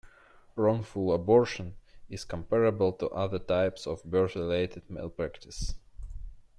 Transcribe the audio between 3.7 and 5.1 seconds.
of birth-related